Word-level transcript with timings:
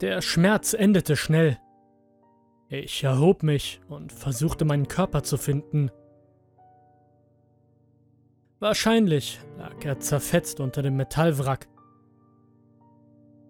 Der 0.00 0.22
Schmerz 0.22 0.74
endete 0.74 1.16
schnell. 1.16 1.58
Ich 2.68 3.02
erhob 3.02 3.42
mich 3.42 3.80
und 3.88 4.12
versuchte 4.12 4.64
meinen 4.64 4.86
Körper 4.86 5.24
zu 5.24 5.36
finden. 5.36 5.90
Wahrscheinlich 8.60 9.40
lag 9.56 9.84
er 9.84 9.98
zerfetzt 9.98 10.60
unter 10.60 10.82
dem 10.82 10.96
Metallwrack. 10.96 11.66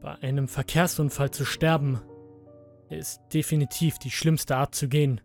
Bei 0.00 0.16
einem 0.16 0.48
Verkehrsunfall 0.48 1.30
zu 1.30 1.44
sterben 1.44 2.00
ist 2.88 3.20
definitiv 3.32 3.98
die 3.98 4.10
schlimmste 4.10 4.56
Art 4.56 4.74
zu 4.74 4.88
gehen. 4.88 5.20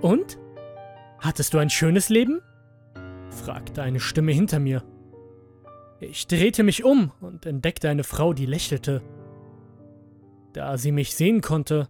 Und? 0.00 0.38
Hattest 1.20 1.54
du 1.54 1.58
ein 1.58 1.70
schönes 1.70 2.08
Leben? 2.08 2.40
fragte 3.30 3.82
eine 3.82 4.00
Stimme 4.00 4.32
hinter 4.32 4.58
mir. 4.58 4.82
Ich 6.00 6.26
drehte 6.26 6.64
mich 6.64 6.82
um 6.82 7.12
und 7.20 7.46
entdeckte 7.46 7.88
eine 7.88 8.02
Frau, 8.02 8.32
die 8.32 8.46
lächelte. 8.46 9.02
Da 10.52 10.76
sie 10.76 10.92
mich 10.92 11.14
sehen 11.14 11.40
konnte, 11.40 11.88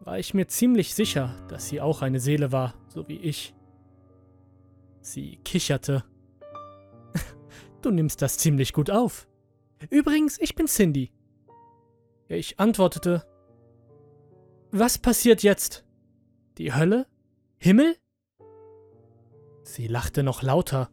war 0.00 0.18
ich 0.18 0.34
mir 0.34 0.46
ziemlich 0.46 0.94
sicher, 0.94 1.34
dass 1.48 1.68
sie 1.68 1.80
auch 1.80 2.00
eine 2.02 2.20
Seele 2.20 2.52
war, 2.52 2.74
so 2.88 3.08
wie 3.08 3.18
ich. 3.18 3.54
Sie 5.00 5.38
kicherte. 5.44 6.04
Du 7.82 7.90
nimmst 7.90 8.22
das 8.22 8.38
ziemlich 8.38 8.72
gut 8.72 8.90
auf. 8.90 9.28
Übrigens, 9.90 10.40
ich 10.40 10.54
bin 10.54 10.66
Cindy. 10.66 11.12
Ich 12.28 12.58
antwortete, 12.58 13.24
Was 14.72 14.98
passiert 14.98 15.42
jetzt? 15.42 15.84
Die 16.58 16.74
Hölle? 16.74 17.06
Himmel? 17.58 17.96
Sie 19.62 19.86
lachte 19.86 20.22
noch 20.22 20.42
lauter. 20.42 20.90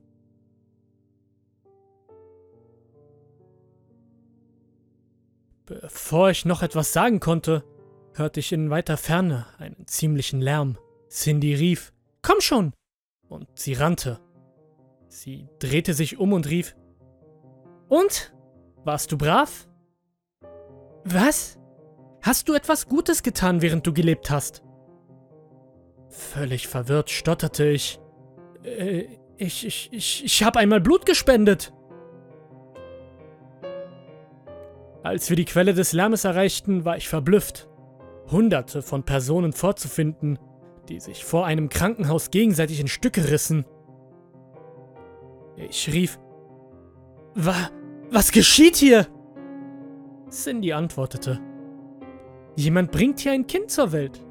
Bevor 5.65 6.29
ich 6.29 6.45
noch 6.45 6.61
etwas 6.61 6.91
sagen 6.91 7.19
konnte, 7.19 7.63
hörte 8.13 8.39
ich 8.39 8.51
in 8.51 8.69
weiter 8.69 8.97
Ferne 8.97 9.45
einen 9.57 9.87
ziemlichen 9.87 10.41
Lärm. 10.41 10.77
Cindy 11.09 11.55
rief, 11.55 11.93
Komm 12.21 12.41
schon! 12.41 12.73
Und 13.29 13.47
sie 13.55 13.73
rannte. 13.73 14.19
Sie 15.07 15.47
drehte 15.59 15.93
sich 15.93 16.17
um 16.17 16.33
und 16.33 16.49
rief, 16.49 16.75
Und? 17.87 18.33
Warst 18.83 19.11
du 19.11 19.17
brav? 19.17 19.67
Was? 21.05 21.57
Hast 22.21 22.49
du 22.49 22.53
etwas 22.53 22.87
Gutes 22.87 23.23
getan, 23.23 23.61
während 23.61 23.85
du 23.87 23.93
gelebt 23.93 24.29
hast? 24.29 24.63
Völlig 26.09 26.67
verwirrt 26.67 27.09
stotterte 27.09 27.65
ich. 27.65 27.99
Äh, 28.63 29.05
ich, 29.37 29.65
ich, 29.65 29.89
ich, 29.91 30.23
ich 30.23 30.43
habe 30.43 30.59
einmal 30.59 30.79
Blut 30.81 31.05
gespendet. 31.05 31.73
Als 35.03 35.29
wir 35.29 35.35
die 35.35 35.45
Quelle 35.45 35.73
des 35.73 35.91
Lärmes 35.91 36.23
erreichten, 36.23 36.85
war 36.85 36.95
ich 36.95 37.09
verblüfft. 37.09 37.67
Hunderte 38.31 38.81
von 38.81 39.03
Personen 39.03 39.51
vorzufinden, 39.51 40.39
die 40.87 41.01
sich 41.01 41.25
vor 41.25 41.45
einem 41.45 41.67
Krankenhaus 41.67 42.31
gegenseitig 42.31 42.79
in 42.79 42.87
Stücke 42.87 43.29
rissen. 43.29 43.65
Ich 45.57 45.91
rief, 45.91 46.19
Wa 47.35 47.53
was 48.11 48.31
geschieht 48.31 48.77
hier? 48.77 49.07
Cindy 50.29 50.71
antwortete, 50.71 51.39
Jemand 52.55 52.91
bringt 52.91 53.19
hier 53.19 53.33
ein 53.33 53.47
Kind 53.47 53.71
zur 53.71 53.91
Welt. 53.91 54.23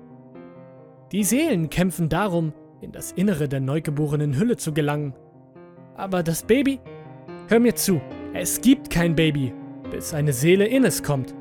Die 1.11 1.25
Seelen 1.25 1.69
kämpfen 1.69 2.09
darum, 2.09 2.55
in 2.81 2.93
das 2.93 3.13
Innere 3.13 3.49
der 3.49 3.61
neugeborenen 3.61 4.39
Hülle 4.39 4.57
zu 4.57 4.73
gelangen. 4.73 5.15
Aber 5.97 6.23
das 6.23 6.45
Baby? 6.45 6.81
Hör 7.49 7.61
mir 7.61 7.75
zu, 7.75 8.01
es 8.33 8.61
gibt 8.61 8.89
kein 8.89 9.15
Baby, 9.15 9.53
bis 9.93 10.15
eine 10.15 10.33
Seele 10.33 10.67
in 10.67 10.85
es 10.85 11.03
kommt. 11.03 11.35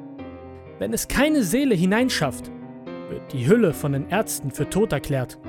Wenn 0.78 0.94
es 0.94 1.08
keine 1.08 1.42
Seele 1.42 1.74
hineinschafft, 1.74 2.52
wird 3.10 3.32
die 3.32 3.48
Hülle 3.48 3.74
von 3.74 3.94
den 3.94 4.10
Ärzten 4.10 4.52
für 4.52 4.70
tot 4.70 4.92
erklärt. 4.92 5.40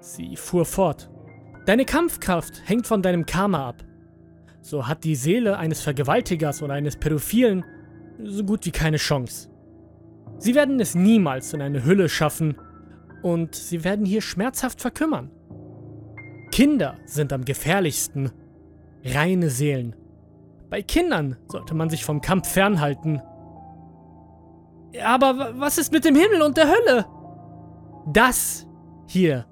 Sie 0.00 0.36
fuhr 0.36 0.64
fort. 0.64 1.10
Deine 1.66 1.84
Kampfkraft 1.84 2.62
hängt 2.66 2.86
von 2.86 3.02
deinem 3.02 3.26
Karma 3.26 3.68
ab. 3.68 3.84
So 4.60 4.86
hat 4.86 5.02
die 5.02 5.16
Seele 5.16 5.58
eines 5.58 5.80
Vergewaltigers 5.80 6.62
oder 6.62 6.74
eines 6.74 6.96
Pädophilen 6.96 7.64
so 8.22 8.44
gut 8.44 8.64
wie 8.64 8.70
keine 8.70 8.96
Chance. 8.96 9.50
Sie 10.38 10.54
werden 10.54 10.78
es 10.78 10.94
niemals 10.94 11.52
in 11.52 11.62
eine 11.62 11.84
Hülle 11.84 12.08
schaffen 12.08 12.56
und 13.22 13.56
sie 13.56 13.82
werden 13.82 14.06
hier 14.06 14.22
schmerzhaft 14.22 14.80
verkümmern. 14.80 15.30
Kinder 16.52 16.96
sind 17.06 17.32
am 17.32 17.44
gefährlichsten. 17.44 18.30
Reine 19.04 19.50
Seelen. 19.50 19.96
Bei 20.70 20.82
Kindern 20.82 21.36
sollte 21.46 21.74
man 21.74 21.88
sich 21.88 22.04
vom 22.04 22.20
Kampf 22.20 22.48
fernhalten. 22.48 23.22
Aber 25.04 25.58
was 25.58 25.78
ist 25.78 25.92
mit 25.92 26.04
dem 26.04 26.14
Himmel 26.14 26.42
und 26.42 26.56
der 26.56 26.68
Hölle? 26.68 27.06
Das 28.06 28.66
hier, 29.06 29.46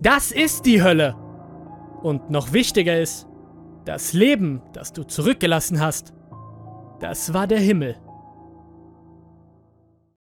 das 0.00 0.32
ist 0.32 0.66
die 0.66 0.82
Hölle. 0.82 1.14
Und 2.02 2.30
noch 2.30 2.52
wichtiger 2.52 2.98
ist, 3.00 3.26
das 3.84 4.12
Leben, 4.12 4.62
das 4.72 4.92
du 4.92 5.02
zurückgelassen 5.04 5.80
hast, 5.80 6.12
das 7.00 7.32
war 7.32 7.46
der 7.46 7.58
Himmel. 7.58 7.96